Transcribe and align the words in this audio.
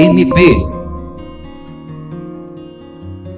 MP 0.00 0.32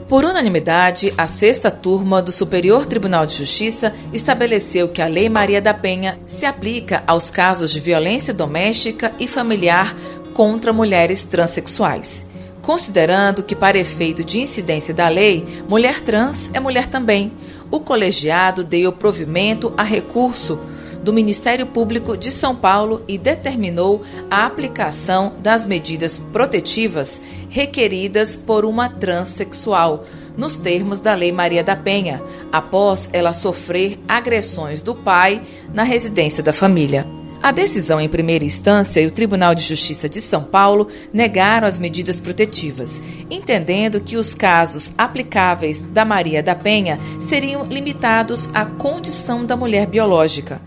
Por 0.08 0.24
unanimidade, 0.24 1.12
a 1.18 1.26
sexta 1.26 1.72
turma 1.72 2.22
do 2.22 2.30
Superior 2.30 2.86
Tribunal 2.86 3.26
de 3.26 3.34
Justiça 3.34 3.92
estabeleceu 4.12 4.88
que 4.88 5.02
a 5.02 5.08
Lei 5.08 5.28
Maria 5.28 5.60
da 5.60 5.74
Penha 5.74 6.20
se 6.24 6.46
aplica 6.46 7.02
aos 7.04 7.32
casos 7.32 7.72
de 7.72 7.80
violência 7.80 8.32
doméstica 8.32 9.12
e 9.18 9.26
familiar 9.26 9.96
contra 10.34 10.72
mulheres 10.72 11.24
transexuais, 11.24 12.28
considerando 12.60 13.42
que, 13.42 13.56
para 13.56 13.76
efeito 13.76 14.22
de 14.22 14.38
incidência 14.38 14.94
da 14.94 15.08
lei, 15.08 15.44
mulher 15.68 16.00
trans 16.00 16.48
é 16.54 16.60
mulher 16.60 16.86
também. 16.86 17.32
O 17.72 17.80
colegiado 17.80 18.62
deu 18.62 18.92
provimento 18.92 19.74
a 19.76 19.82
recurso 19.82 20.60
do 21.02 21.12
Ministério 21.12 21.66
Público 21.66 22.16
de 22.16 22.30
São 22.30 22.54
Paulo 22.54 23.02
e 23.08 23.18
determinou 23.18 24.02
a 24.30 24.46
aplicação 24.46 25.34
das 25.40 25.66
medidas 25.66 26.18
protetivas 26.18 27.20
requeridas 27.48 28.36
por 28.36 28.64
uma 28.64 28.88
transexual, 28.88 30.04
nos 30.36 30.56
termos 30.56 31.00
da 31.00 31.14
Lei 31.14 31.32
Maria 31.32 31.62
da 31.62 31.76
Penha, 31.76 32.22
após 32.50 33.10
ela 33.12 33.32
sofrer 33.32 33.98
agressões 34.08 34.80
do 34.80 34.94
pai 34.94 35.42
na 35.74 35.82
residência 35.82 36.42
da 36.42 36.52
família. 36.52 37.06
A 37.42 37.50
decisão 37.50 38.00
em 38.00 38.08
primeira 38.08 38.44
instância 38.44 39.00
e 39.00 39.06
o 39.06 39.10
Tribunal 39.10 39.52
de 39.52 39.62
Justiça 39.62 40.08
de 40.08 40.20
São 40.20 40.44
Paulo 40.44 40.86
negaram 41.12 41.66
as 41.66 41.76
medidas 41.76 42.20
protetivas, 42.20 43.02
entendendo 43.28 44.00
que 44.00 44.16
os 44.16 44.32
casos 44.32 44.92
aplicáveis 44.96 45.80
da 45.80 46.04
Maria 46.04 46.40
da 46.40 46.54
Penha 46.54 47.00
seriam 47.20 47.66
limitados 47.66 48.48
à 48.54 48.64
condição 48.64 49.44
da 49.44 49.56
mulher 49.56 49.88
biológica. 49.88 50.62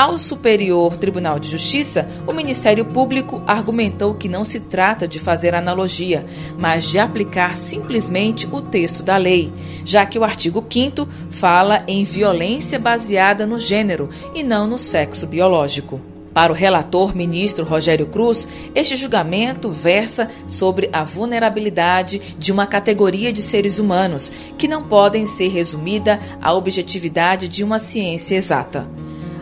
Ao 0.00 0.18
Superior 0.18 0.96
Tribunal 0.96 1.38
de 1.38 1.50
Justiça, 1.50 2.08
o 2.26 2.32
Ministério 2.32 2.86
Público 2.86 3.42
argumentou 3.46 4.14
que 4.14 4.30
não 4.30 4.46
se 4.46 4.60
trata 4.60 5.06
de 5.06 5.18
fazer 5.18 5.54
analogia, 5.54 6.24
mas 6.58 6.86
de 6.90 6.98
aplicar 6.98 7.54
simplesmente 7.58 8.48
o 8.50 8.62
texto 8.62 9.02
da 9.02 9.18
lei, 9.18 9.52
já 9.84 10.06
que 10.06 10.18
o 10.18 10.24
artigo 10.24 10.64
5 10.66 11.06
fala 11.28 11.84
em 11.86 12.02
violência 12.02 12.78
baseada 12.78 13.46
no 13.46 13.58
gênero 13.58 14.08
e 14.34 14.42
não 14.42 14.66
no 14.66 14.78
sexo 14.78 15.26
biológico. 15.26 16.00
Para 16.32 16.50
o 16.50 16.56
relator 16.56 17.14
ministro 17.14 17.62
Rogério 17.66 18.06
Cruz, 18.06 18.48
este 18.74 18.96
julgamento 18.96 19.68
versa 19.68 20.30
sobre 20.46 20.88
a 20.94 21.04
vulnerabilidade 21.04 22.34
de 22.38 22.50
uma 22.50 22.66
categoria 22.66 23.34
de 23.34 23.42
seres 23.42 23.78
humanos 23.78 24.32
que 24.56 24.66
não 24.66 24.82
podem 24.82 25.26
ser 25.26 25.48
resumida 25.48 26.18
à 26.40 26.54
objetividade 26.54 27.48
de 27.48 27.62
uma 27.62 27.78
ciência 27.78 28.34
exata. 28.34 28.88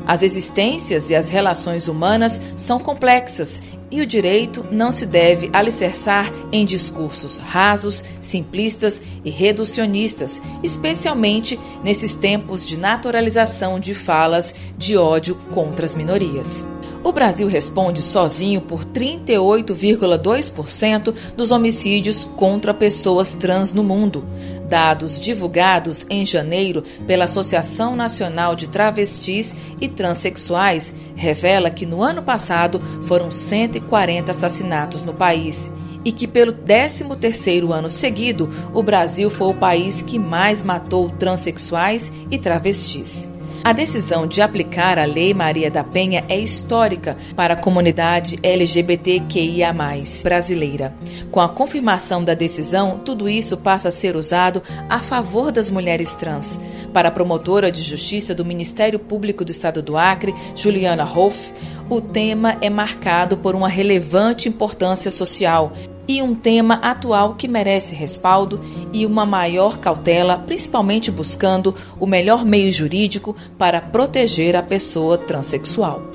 As 0.08 0.22
existências 0.22 1.10
e 1.10 1.14
as 1.14 1.28
relações 1.28 1.86
humanas 1.86 2.40
são 2.56 2.80
complexas 2.80 3.60
e 3.90 4.00
o 4.00 4.06
direito 4.06 4.64
não 4.70 4.90
se 4.90 5.04
deve 5.04 5.50
alicerçar 5.52 6.32
em 6.50 6.64
discursos 6.64 7.36
rasos, 7.36 8.02
simplistas 8.18 9.02
e 9.22 9.28
reducionistas, 9.28 10.40
especialmente 10.62 11.60
nesses 11.84 12.14
tempos 12.14 12.66
de 12.66 12.78
naturalização 12.78 13.78
de 13.78 13.94
falas 13.94 14.54
de 14.78 14.96
ódio 14.96 15.34
contra 15.52 15.84
as 15.84 15.94
minorias. 15.94 16.64
O 17.02 17.10
Brasil 17.12 17.48
responde 17.48 18.02
sozinho 18.02 18.60
por 18.60 18.84
38,2% 18.84 21.14
dos 21.36 21.52
homicídios 21.52 22.24
contra 22.24 22.74
pessoas 22.74 23.34
trans 23.34 23.72
no 23.72 23.84
mundo. 23.84 24.26
Dados 24.68 25.18
divulgados 25.18 26.04
em 26.10 26.26
janeiro 26.26 26.84
pela 27.06 27.24
Associação 27.24 27.96
Nacional 27.96 28.54
de 28.54 28.66
Travestis 28.66 29.56
e 29.80 29.88
Transsexuais 29.88 30.94
revela 31.14 31.70
que 31.70 31.86
no 31.86 32.02
ano 32.02 32.22
passado 32.22 32.82
foram 33.04 33.30
140 33.30 34.30
assassinatos 34.30 35.02
no 35.02 35.14
país 35.14 35.72
e 36.04 36.12
que 36.12 36.28
pelo 36.28 36.52
13º 36.52 37.72
ano 37.72 37.88
seguido 37.88 38.50
o 38.74 38.82
Brasil 38.82 39.30
foi 39.30 39.48
o 39.48 39.54
país 39.54 40.02
que 40.02 40.18
mais 40.18 40.62
matou 40.62 41.08
transexuais 41.10 42.12
e 42.30 42.36
travestis. 42.38 43.37
A 43.64 43.72
decisão 43.72 44.26
de 44.26 44.40
aplicar 44.40 44.98
a 44.98 45.04
Lei 45.04 45.34
Maria 45.34 45.70
da 45.70 45.84
Penha 45.84 46.24
é 46.28 46.38
histórica 46.38 47.16
para 47.34 47.54
a 47.54 47.56
comunidade 47.56 48.38
LGBTQIA, 48.42 49.74
brasileira. 50.22 50.94
Com 51.30 51.40
a 51.40 51.48
confirmação 51.48 52.24
da 52.24 52.34
decisão, 52.34 52.98
tudo 53.04 53.28
isso 53.28 53.56
passa 53.58 53.88
a 53.88 53.92
ser 53.92 54.16
usado 54.16 54.62
a 54.88 55.00
favor 55.00 55.52
das 55.52 55.70
mulheres 55.70 56.14
trans. 56.14 56.60
Para 56.92 57.08
a 57.08 57.12
promotora 57.12 57.70
de 57.70 57.82
justiça 57.82 58.34
do 58.34 58.44
Ministério 58.44 58.98
Público 58.98 59.44
do 59.44 59.50
Estado 59.50 59.82
do 59.82 59.96
Acre, 59.96 60.34
Juliana 60.54 61.04
Rolf, 61.04 61.50
o 61.90 62.00
tema 62.00 62.56
é 62.60 62.70
marcado 62.70 63.36
por 63.36 63.54
uma 63.54 63.68
relevante 63.68 64.48
importância 64.48 65.10
social 65.10 65.72
e 66.08 66.22
um 66.22 66.34
tema 66.34 66.76
atual 66.76 67.34
que 67.34 67.46
merece 67.46 67.94
respaldo 67.94 68.58
e 68.92 69.04
uma 69.04 69.26
maior 69.26 69.76
cautela, 69.76 70.38
principalmente 70.38 71.10
buscando 71.10 71.74
o 72.00 72.06
melhor 72.06 72.44
meio 72.44 72.72
jurídico 72.72 73.36
para 73.58 73.80
proteger 73.82 74.56
a 74.56 74.62
pessoa 74.62 75.18
transexual. 75.18 76.07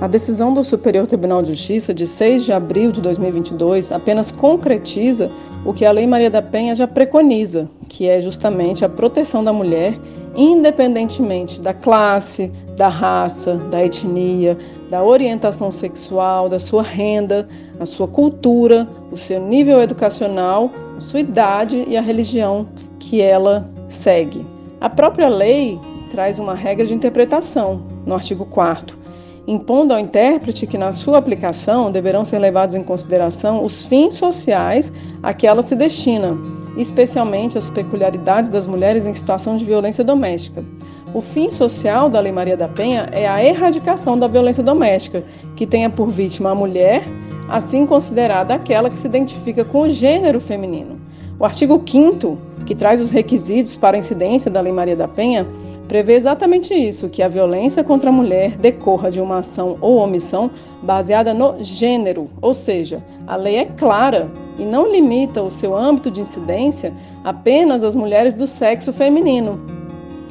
A 0.00 0.08
decisão 0.08 0.52
do 0.52 0.64
Superior 0.64 1.06
Tribunal 1.06 1.40
de 1.40 1.54
Justiça 1.54 1.94
de 1.94 2.04
6 2.04 2.44
de 2.44 2.52
abril 2.52 2.90
de 2.90 3.00
2022 3.00 3.92
apenas 3.92 4.32
concretiza 4.32 5.30
o 5.64 5.72
que 5.72 5.84
a 5.84 5.92
Lei 5.92 6.04
Maria 6.04 6.28
da 6.28 6.42
Penha 6.42 6.74
já 6.74 6.86
preconiza, 6.86 7.70
que 7.88 8.08
é 8.08 8.20
justamente 8.20 8.84
a 8.84 8.88
proteção 8.88 9.44
da 9.44 9.52
mulher, 9.52 9.96
independentemente 10.34 11.60
da 11.60 11.72
classe, 11.72 12.52
da 12.76 12.88
raça, 12.88 13.54
da 13.70 13.84
etnia, 13.84 14.58
da 14.90 15.02
orientação 15.02 15.70
sexual, 15.70 16.48
da 16.48 16.58
sua 16.58 16.82
renda, 16.82 17.48
a 17.78 17.86
sua 17.86 18.08
cultura, 18.08 18.88
o 19.12 19.16
seu 19.16 19.40
nível 19.40 19.80
educacional, 19.80 20.72
a 20.96 21.00
sua 21.00 21.20
idade 21.20 21.84
e 21.86 21.96
a 21.96 22.02
religião 22.02 22.66
que 22.98 23.22
ela 23.22 23.70
segue. 23.86 24.44
A 24.80 24.90
própria 24.90 25.28
lei 25.28 25.78
traz 26.10 26.40
uma 26.40 26.54
regra 26.54 26.84
de 26.84 26.92
interpretação 26.92 27.80
no 28.04 28.14
artigo 28.14 28.44
4 28.44 29.03
impondo 29.46 29.92
ao 29.92 30.00
intérprete 30.00 30.66
que 30.66 30.78
na 30.78 30.92
sua 30.92 31.18
aplicação 31.18 31.90
deverão 31.90 32.24
ser 32.24 32.38
levados 32.38 32.74
em 32.74 32.82
consideração 32.82 33.64
os 33.64 33.82
fins 33.82 34.16
sociais 34.16 34.92
a 35.22 35.34
que 35.34 35.46
ela 35.46 35.62
se 35.62 35.76
destina, 35.76 36.36
especialmente 36.76 37.58
as 37.58 37.70
peculiaridades 37.70 38.50
das 38.50 38.66
mulheres 38.66 39.06
em 39.06 39.14
situação 39.14 39.56
de 39.56 39.64
violência 39.64 40.02
doméstica. 40.02 40.64
O 41.12 41.20
fim 41.20 41.50
social 41.50 42.10
da 42.10 42.18
Lei 42.18 42.32
Maria 42.32 42.56
da 42.56 42.66
Penha 42.66 43.08
é 43.12 43.28
a 43.28 43.44
erradicação 43.44 44.18
da 44.18 44.26
violência 44.26 44.62
doméstica, 44.62 45.22
que 45.54 45.66
tenha 45.66 45.88
por 45.88 46.08
vítima 46.08 46.50
a 46.50 46.54
mulher, 46.54 47.04
assim 47.48 47.86
considerada 47.86 48.54
aquela 48.54 48.90
que 48.90 48.98
se 48.98 49.06
identifica 49.06 49.64
com 49.64 49.82
o 49.82 49.88
gênero 49.88 50.40
feminino. 50.40 50.98
O 51.38 51.44
artigo 51.44 51.80
5 51.86 52.38
que 52.64 52.74
traz 52.74 53.00
os 53.00 53.10
requisitos 53.10 53.76
para 53.76 53.96
a 53.96 53.98
incidência 53.98 54.50
da 54.50 54.60
Lei 54.60 54.72
Maria 54.72 54.96
da 54.96 55.06
Penha, 55.06 55.46
prevê 55.88 56.14
exatamente 56.14 56.72
isso, 56.72 57.08
que 57.08 57.22
a 57.22 57.28
violência 57.28 57.84
contra 57.84 58.10
a 58.10 58.12
mulher 58.12 58.56
decorra 58.56 59.10
de 59.10 59.20
uma 59.20 59.38
ação 59.38 59.76
ou 59.80 59.96
omissão 59.96 60.50
baseada 60.82 61.34
no 61.34 61.62
gênero, 61.62 62.30
ou 62.40 62.54
seja, 62.54 63.02
a 63.26 63.36
lei 63.36 63.56
é 63.56 63.64
clara 63.64 64.30
e 64.58 64.64
não 64.64 64.90
limita 64.90 65.42
o 65.42 65.50
seu 65.50 65.76
âmbito 65.76 66.10
de 66.10 66.20
incidência 66.20 66.92
apenas 67.22 67.84
às 67.84 67.94
mulheres 67.94 68.34
do 68.34 68.46
sexo 68.46 68.92
feminino, 68.92 69.60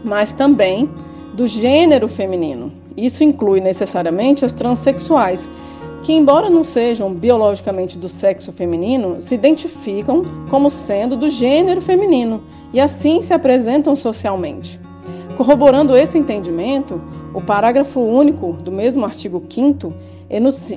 mas 0.03 0.31
também 0.31 0.89
do 1.33 1.47
gênero 1.47 2.07
feminino. 2.07 2.71
Isso 2.95 3.23
inclui 3.23 3.59
necessariamente 3.59 4.45
as 4.45 4.53
transexuais, 4.53 5.49
que, 6.03 6.13
embora 6.13 6.49
não 6.49 6.63
sejam 6.63 7.13
biologicamente 7.13 7.97
do 7.97 8.09
sexo 8.09 8.51
feminino, 8.51 9.19
se 9.19 9.33
identificam 9.33 10.23
como 10.49 10.69
sendo 10.69 11.15
do 11.15 11.29
gênero 11.29 11.81
feminino 11.81 12.41
e 12.73 12.79
assim 12.79 13.21
se 13.21 13.33
apresentam 13.33 13.95
socialmente. 13.95 14.82
Corroborando 15.35 15.97
esse 15.97 16.17
entendimento, 16.17 17.01
o 17.33 17.41
parágrafo 17.41 17.99
único 17.99 18.53
do 18.53 18.71
mesmo 18.71 19.03
artigo 19.03 19.43
5 19.49 19.93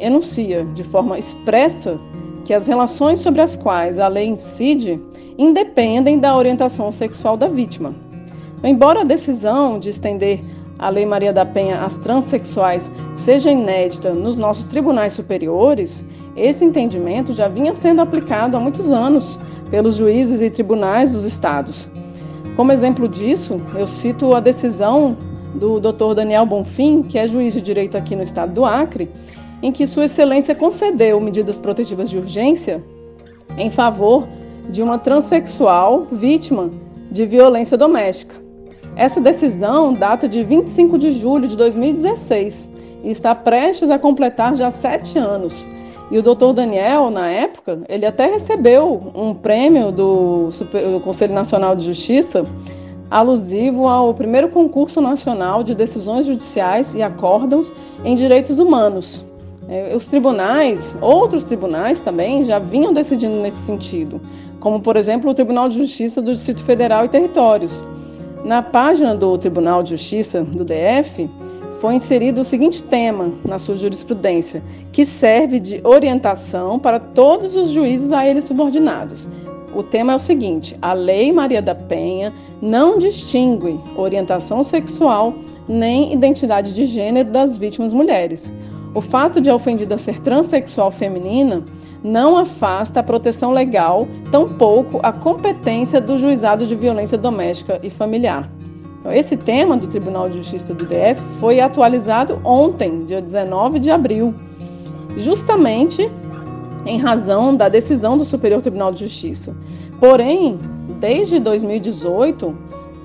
enuncia 0.01 0.65
de 0.75 0.83
forma 0.83 1.19
expressa 1.19 2.01
que 2.45 2.55
as 2.55 2.67
relações 2.67 3.21
sobre 3.21 3.43
as 3.43 3.57
quais 3.57 3.99
a 3.99 4.09
lei 4.09 4.27
incide 4.27 5.01
independem 5.37 6.19
da 6.19 6.35
orientação 6.35 6.91
sexual 6.91 7.37
da 7.37 7.49
vítima. 7.49 7.95
Embora 8.65 9.03
a 9.03 9.05
decisão 9.05 9.79
de 9.79 9.91
estender 9.91 10.41
a 10.79 10.89
Lei 10.89 11.05
Maria 11.05 11.33
da 11.33 11.45
Penha 11.45 11.85
às 11.85 11.97
transexuais 11.97 12.91
seja 13.15 13.51
inédita 13.51 14.13
nos 14.13 14.39
nossos 14.39 14.65
tribunais 14.65 15.13
superiores, 15.13 16.07
esse 16.35 16.65
entendimento 16.65 17.33
já 17.35 17.49
vinha 17.49 17.75
sendo 17.75 18.01
aplicado 18.01 18.57
há 18.57 18.61
muitos 18.61 18.91
anos 18.91 19.39
pelos 19.71 19.97
juízes 19.97 20.41
e 20.41 20.49
tribunais 20.49 21.11
dos 21.11 21.25
estados. 21.25 21.91
Como 22.57 22.73
exemplo 22.73 23.07
disso, 23.07 23.61
eu 23.75 23.87
cito 23.87 24.35
a 24.35 24.41
decisão 24.41 25.15
do 25.55 25.79
Dr. 25.79 26.15
Daniel 26.15 26.47
Bonfim, 26.47 27.03
que 27.03 27.19
é 27.19 27.29
juiz 27.29 27.53
de 27.53 27.61
direito 27.61 27.99
aqui 27.99 28.17
no 28.17 28.23
estado 28.23 28.55
do 28.55 28.65
Acre, 28.65 29.11
em 29.63 29.71
que 29.71 29.87
Sua 29.87 30.07
Excelência 30.07 30.55
concedeu 30.55 31.21
medidas 31.21 31.59
protetivas 31.59 32.09
de 32.09 32.17
urgência 32.17 32.83
em 33.59 33.71
favor 33.71 34.27
de 34.71 34.83
uma 34.83 34.99
transexual 34.99 36.07
vítima 36.11 36.71
de 37.11 37.27
violência 37.27 37.77
doméstica. 37.77 38.35
Essa 38.97 39.21
decisão 39.21 39.93
data 39.93 40.27
de 40.27 40.43
25 40.43 40.97
de 40.97 41.13
julho 41.13 41.47
de 41.47 41.57
2016 41.57 42.71
e 43.05 43.11
está 43.11 43.35
prestes 43.35 43.91
a 43.91 43.99
completar 43.99 44.55
já 44.55 44.71
sete 44.71 45.19
anos. 45.19 45.69
E 46.11 46.19
o 46.19 46.23
doutor 46.23 46.53
Daniel, 46.53 47.11
na 47.11 47.29
época, 47.29 47.81
ele 47.89 48.07
até 48.07 48.27
recebeu 48.27 49.13
um 49.15 49.35
prêmio 49.35 49.91
do, 49.91 50.49
do 50.93 51.01
Conselho 51.01 51.35
Nacional 51.35 51.75
de 51.75 51.85
Justiça 51.85 52.47
alusivo 53.11 53.87
ao 53.87 54.13
primeiro 54.15 54.49
concurso 54.49 55.01
nacional 55.01 55.63
de 55.63 55.75
decisões 55.75 56.27
judiciais 56.27 56.95
e 56.95 57.03
acórdãos 57.03 57.73
em 58.05 58.15
direitos 58.15 58.59
humanos. 58.59 59.25
É, 59.69 59.95
os 59.97 60.07
tribunais, 60.07 60.97
outros 61.01 61.43
tribunais 61.45 62.01
também, 62.01 62.45
já 62.45 62.59
vinham 62.59 62.93
decidindo 62.93 63.37
nesse 63.37 63.59
sentido, 63.59 64.21
como, 64.61 64.81
por 64.81 64.97
exemplo, 64.97 65.31
o 65.31 65.35
Tribunal 65.35 65.69
de 65.69 65.77
Justiça 65.77 66.23
do 66.23 66.33
Distrito 66.33 66.63
Federal 66.63 67.05
e 67.05 67.09
Territórios. 67.09 67.85
Na 68.45 68.63
página 68.63 69.15
do 69.15 69.37
Tribunal 69.37 69.83
de 69.83 69.91
Justiça 69.91 70.43
do 70.43 70.65
DF, 70.65 71.29
foi 71.81 71.95
inserido 71.95 72.41
o 72.41 72.45
seguinte 72.45 72.83
tema 72.83 73.33
na 73.45 73.59
sua 73.59 73.77
jurisprudência, 73.77 74.63
que 74.93 75.05
serve 75.05 75.61
de 75.61 75.81
orientação 75.85 76.79
para 76.79 76.99
todos 76.99 77.57
os 77.57 77.71
juízes 77.71 78.13
a 78.13 78.27
ele 78.27 78.41
subordinados. 78.41 79.29
O 79.75 79.83
tema 79.83 80.13
é 80.13 80.17
o 80.17 80.21
seguinte: 80.21 80.77
a 80.81 80.95
Lei 80.95 81.33
Maria 81.33 81.61
da 81.61 81.75
Penha 81.75 82.33
não 82.63 82.99
distingue 82.99 83.79
orientação 83.97 84.63
sexual 84.65 85.35
nem 85.69 86.13
identidade 86.13 86.73
de 86.73 86.85
gênero 86.87 87.31
das 87.31 87.59
vítimas 87.59 87.93
mulheres. 87.93 88.53
O 88.95 89.01
fato 89.03 89.41
de 89.41 89.51
a 89.51 89.55
ofendida 89.55 89.99
ser 89.99 90.21
transexual 90.21 90.91
feminina 90.91 91.63
não 92.03 92.39
afasta 92.39 93.01
a 93.01 93.03
proteção 93.03 93.53
legal, 93.53 94.09
tampouco 94.31 95.01
a 95.03 95.13
competência 95.13 96.01
do 96.01 96.17
juizado 96.17 96.67
de 96.67 96.75
violência 96.75 97.19
doméstica 97.19 97.79
e 97.83 97.91
familiar. 97.91 98.51
Então, 98.99 99.13
esse 99.13 99.37
tema 99.37 99.77
do 99.77 99.87
Tribunal 99.87 100.29
de 100.29 100.39
Justiça 100.39 100.75
do 100.75 100.85
DF 100.85 101.21
foi 101.39 101.61
atualizado 101.61 102.41
ontem, 102.45 103.05
dia 103.05 103.21
19 103.21 103.79
de 103.79 103.91
abril, 103.91 104.35
justamente 105.17 106.11
em 106.87 106.99
razão 106.99 107.55
da 107.55 107.69
decisão 107.69 108.17
do 108.17 108.25
Superior 108.25 108.61
Tribunal 108.61 108.93
de 108.93 109.01
Justiça. 109.01 109.55
Porém, 109.99 110.59
desde 111.01 111.39
2018, 111.39 112.55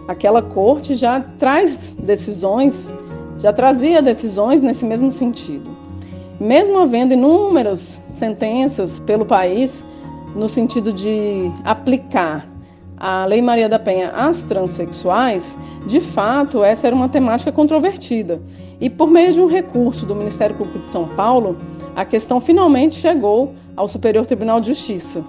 aquela 0.08 0.42
corte 0.42 0.96
já 0.96 1.20
traz 1.20 1.96
decisões, 2.00 2.94
já 3.40 3.52
trazia 3.52 4.02
decisões 4.02 4.62
nesse 4.62 4.86
mesmo 4.86 5.10
sentido. 5.10 5.70
Mesmo 6.40 6.80
havendo 6.80 7.14
inúmeras 7.14 8.02
sentenças 8.10 9.00
pelo 9.00 9.26
país 9.26 9.86
no 10.36 10.50
sentido 10.50 10.92
de 10.92 11.52
aplicar 11.64 12.48
a 13.04 13.26
Lei 13.26 13.42
Maria 13.42 13.68
da 13.68 13.80
Penha 13.80 14.12
às 14.12 14.44
transexuais, 14.44 15.58
de 15.88 16.00
fato, 16.00 16.64
essa 16.64 16.86
era 16.86 16.96
uma 16.96 17.10
temática 17.10 17.52
controvertida. 17.52 18.40
E 18.80 18.92
por 18.92 19.10
meio 19.10 19.34
de 19.34 19.42
um 19.42 19.48
recurso 19.48 20.06
do 20.06 20.14
Ministério 20.14 20.56
Público 20.56 20.78
de 20.78 20.86
São 20.86 21.08
Paulo, 21.08 21.58
a 21.96 22.06
questão 22.06 22.40
finalmente 22.40 22.96
chegou 22.96 23.56
ao 23.76 23.88
Superior 23.88 24.28
Tribunal 24.28 24.62
de 24.62 24.68
Justiça. 24.68 25.26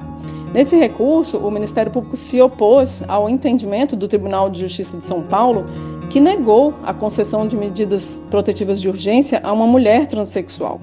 Nesse 0.52 0.76
recurso, 0.76 1.38
o 1.38 1.50
Ministério 1.50 1.90
Público 1.90 2.14
se 2.14 2.42
opôs 2.42 3.02
ao 3.08 3.26
entendimento 3.26 3.96
do 3.96 4.06
Tribunal 4.06 4.50
de 4.50 4.60
Justiça 4.60 4.98
de 4.98 5.04
São 5.04 5.22
Paulo, 5.22 5.64
que 6.10 6.20
negou 6.20 6.74
a 6.84 6.92
concessão 6.92 7.48
de 7.48 7.56
medidas 7.56 8.22
protetivas 8.30 8.82
de 8.82 8.88
urgência 8.90 9.40
a 9.42 9.50
uma 9.50 9.66
mulher 9.66 10.06
transexual. 10.06 10.78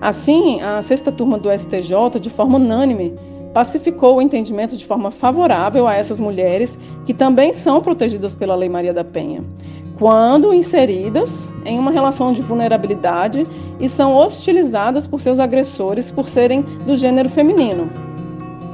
Assim, 0.00 0.60
a 0.60 0.80
sexta 0.82 1.10
turma 1.10 1.36
do 1.36 1.50
STJ, 1.50 2.20
de 2.20 2.30
forma 2.30 2.58
unânime, 2.58 3.18
pacificou 3.58 4.18
o 4.18 4.22
entendimento 4.22 4.76
de 4.76 4.86
forma 4.86 5.10
favorável 5.10 5.88
a 5.88 5.94
essas 5.96 6.20
mulheres 6.20 6.78
que 7.04 7.12
também 7.12 7.52
são 7.52 7.80
protegidas 7.80 8.32
pela 8.32 8.54
Lei 8.54 8.68
Maria 8.68 8.94
da 8.94 9.02
Penha, 9.02 9.42
quando 9.98 10.54
inseridas 10.54 11.52
em 11.64 11.76
uma 11.76 11.90
relação 11.90 12.32
de 12.32 12.40
vulnerabilidade 12.40 13.44
e 13.80 13.88
são 13.88 14.14
hostilizadas 14.14 15.08
por 15.08 15.20
seus 15.20 15.40
agressores 15.40 16.08
por 16.08 16.28
serem 16.28 16.62
do 16.62 16.96
gênero 16.96 17.28
feminino. 17.28 17.90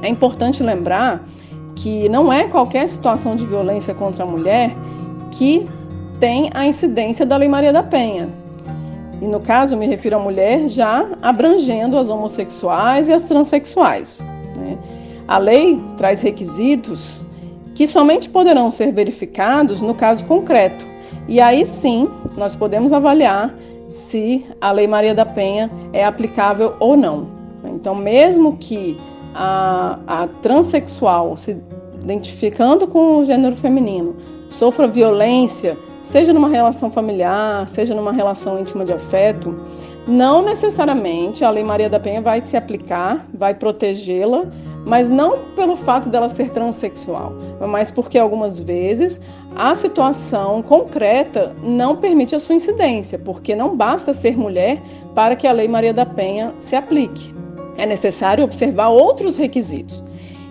É 0.03 0.07
importante 0.07 0.61
lembrar 0.61 1.27
que 1.75 2.07
não 2.09 2.31
é 2.31 2.43
qualquer 2.47 2.87
situação 2.87 3.35
de 3.35 3.43
violência 3.43 3.91
contra 3.95 4.23
a 4.23 4.27
mulher 4.27 4.69
que 5.31 5.67
tem 6.19 6.51
a 6.53 6.63
incidência 6.67 7.25
da 7.25 7.37
Lei 7.37 7.49
Maria 7.49 7.73
da 7.73 7.81
Penha. 7.81 8.29
E 9.19 9.25
no 9.25 9.39
caso, 9.39 9.75
me 9.75 9.87
refiro 9.87 10.17
à 10.17 10.19
mulher 10.19 10.67
já 10.67 11.09
abrangendo 11.23 11.97
as 11.97 12.07
homossexuais 12.07 13.09
e 13.09 13.13
as 13.13 13.23
transexuais. 13.23 14.23
Né? 14.55 14.77
A 15.27 15.37
lei 15.37 15.81
traz 15.97 16.21
requisitos 16.21 17.21
que 17.73 17.87
somente 17.87 18.29
poderão 18.29 18.69
ser 18.69 18.91
verificados 18.91 19.81
no 19.81 19.93
caso 19.93 20.25
concreto. 20.25 20.85
E 21.27 21.41
aí 21.41 21.65
sim 21.65 22.09
nós 22.37 22.55
podemos 22.55 22.93
avaliar 22.93 23.53
se 23.89 24.45
a 24.59 24.71
Lei 24.71 24.87
Maria 24.87 25.13
da 25.13 25.25
Penha 25.25 25.69
é 25.93 26.03
aplicável 26.03 26.73
ou 26.79 26.95
não. 26.95 27.27
Então, 27.63 27.95
mesmo 27.95 28.57
que 28.57 28.97
a, 29.33 29.99
a 30.07 30.27
transexual 30.41 31.35
se 31.35 31.57
identificando 32.01 32.87
com 32.87 33.17
o 33.17 33.25
gênero 33.25 33.55
feminino 33.55 34.15
sofra 34.49 34.87
violência, 34.87 35.77
seja 36.05 36.31
numa 36.31 36.47
relação 36.47 36.91
familiar, 36.91 37.67
seja 37.67 37.95
numa 37.95 38.11
relação 38.11 38.59
íntima 38.59 38.85
de 38.85 38.93
afeto, 38.93 39.59
não 40.07 40.43
necessariamente 40.45 41.43
a 41.43 41.49
Lei 41.49 41.63
Maria 41.63 41.89
da 41.89 41.99
Penha 41.99 42.21
vai 42.21 42.39
se 42.39 42.55
aplicar, 42.55 43.25
vai 43.33 43.55
protegê-la, 43.55 44.45
mas 44.85 45.09
não 45.09 45.39
pelo 45.55 45.75
fato 45.75 46.07
dela 46.07 46.29
ser 46.29 46.51
transexual, 46.51 47.33
mas 47.67 47.89
porque 47.89 48.19
algumas 48.19 48.59
vezes 48.59 49.19
a 49.55 49.73
situação 49.73 50.61
concreta 50.61 51.55
não 51.63 51.95
permite 51.95 52.35
a 52.35 52.39
sua 52.39 52.53
incidência, 52.53 53.17
porque 53.17 53.55
não 53.55 53.75
basta 53.75 54.13
ser 54.13 54.37
mulher 54.37 54.79
para 55.15 55.35
que 55.35 55.47
a 55.47 55.51
Lei 55.51 55.67
Maria 55.67 55.93
da 55.93 56.05
Penha 56.05 56.53
se 56.59 56.75
aplique. 56.75 57.33
É 57.77 57.85
necessário 57.87 58.43
observar 58.43 58.89
outros 58.89 59.37
requisitos. 59.37 60.03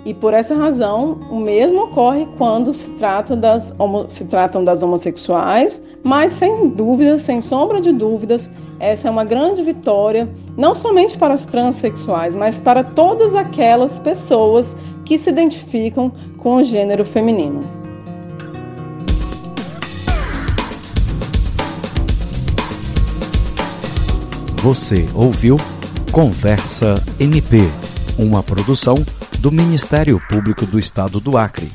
E 0.04 0.12
por 0.12 0.34
essa 0.34 0.54
razão, 0.54 1.18
o 1.30 1.36
mesmo 1.36 1.84
ocorre 1.84 2.28
quando 2.36 2.74
se, 2.74 2.92
trata 2.92 3.34
das, 3.34 3.74
se 4.06 4.26
tratam 4.26 4.62
das 4.62 4.82
homossexuais, 4.82 5.82
mas 6.02 6.32
sem 6.32 6.68
dúvida, 6.68 7.16
sem 7.16 7.40
sombra 7.40 7.80
de 7.80 7.90
dúvidas, 7.90 8.50
essa 8.78 9.08
é 9.08 9.10
uma 9.10 9.24
grande 9.24 9.62
vitória, 9.62 10.28
não 10.58 10.74
somente 10.74 11.16
para 11.16 11.32
as 11.32 11.46
transexuais, 11.46 12.36
mas 12.36 12.58
para 12.58 12.84
todas 12.84 13.34
aquelas 13.34 13.98
pessoas 13.98 14.76
que 15.06 15.16
se 15.16 15.30
identificam 15.30 16.12
com 16.36 16.56
o 16.56 16.62
gênero 16.62 17.06
feminino. 17.06 17.62
Você 24.56 25.08
ouviu 25.14 25.56
Conversa 26.11 26.94
MP, 27.18 27.68
uma 28.18 28.42
produção 28.42 28.94
do 29.44 29.52
Ministério 29.52 30.18
Público 30.26 30.64
do 30.64 30.78
Estado 30.78 31.20
do 31.20 31.36
Acre. 31.36 31.70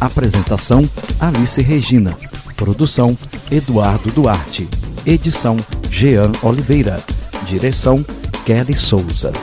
Apresentação: 0.00 0.88
Alice 1.20 1.60
Regina. 1.60 2.16
Produção: 2.56 3.14
Eduardo 3.50 4.10
Duarte. 4.10 4.66
Edição: 5.04 5.58
Jean 5.90 6.32
Oliveira. 6.42 6.98
Direção: 7.44 8.02
Kelly 8.46 8.74
Souza. 8.74 9.34